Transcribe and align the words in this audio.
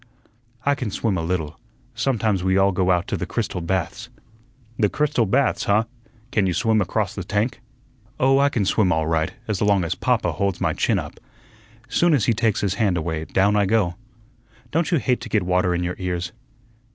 "I 0.65 0.73
can 0.73 0.89
swim 0.89 1.15
a 1.15 1.21
little. 1.23 1.59
Sometimes 1.93 2.43
we 2.43 2.57
all 2.57 2.71
go 2.71 2.89
out 2.89 3.05
to 3.09 3.15
the 3.15 3.27
Crystal 3.27 3.61
Baths." 3.61 4.09
"The 4.79 4.89
Crystal 4.89 5.27
Baths, 5.27 5.65
huh? 5.65 5.83
Can 6.31 6.47
you 6.47 6.55
swim 6.55 6.81
across 6.81 7.13
the 7.13 7.23
tank?" 7.23 7.61
"Oh, 8.19 8.39
I 8.39 8.49
can 8.49 8.65
swim 8.65 8.91
all 8.91 9.05
right 9.05 9.31
as 9.47 9.61
long 9.61 9.83
as 9.83 9.93
papa 9.93 10.31
holds 10.31 10.59
my 10.59 10.73
chin 10.73 10.97
up. 10.97 11.19
Soon 11.87 12.15
as 12.15 12.25
he 12.25 12.33
takes 12.33 12.61
his 12.61 12.73
hand 12.81 12.97
away, 12.97 13.25
down 13.25 13.55
I 13.55 13.67
go. 13.67 13.93
Don't 14.71 14.89
you 14.89 14.97
hate 14.97 15.21
to 15.21 15.29
get 15.29 15.43
water 15.43 15.75
in 15.75 15.83
your 15.83 15.95
ears?" 15.99 16.31